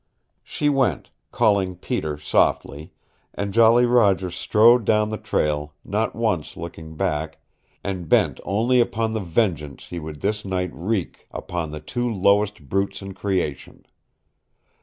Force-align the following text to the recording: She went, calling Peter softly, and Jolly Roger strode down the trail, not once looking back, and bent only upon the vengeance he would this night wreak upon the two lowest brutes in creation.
She 0.41 0.67
went, 0.67 1.11
calling 1.31 1.75
Peter 1.75 2.17
softly, 2.17 2.91
and 3.35 3.53
Jolly 3.53 3.85
Roger 3.85 4.31
strode 4.31 4.83
down 4.83 5.09
the 5.09 5.17
trail, 5.19 5.75
not 5.85 6.15
once 6.15 6.57
looking 6.57 6.95
back, 6.95 7.37
and 7.83 8.09
bent 8.09 8.39
only 8.43 8.79
upon 8.79 9.11
the 9.11 9.19
vengeance 9.19 9.89
he 9.89 9.99
would 9.99 10.21
this 10.21 10.43
night 10.43 10.71
wreak 10.73 11.27
upon 11.29 11.69
the 11.69 11.79
two 11.81 12.11
lowest 12.11 12.67
brutes 12.67 13.03
in 13.03 13.13
creation. 13.13 13.85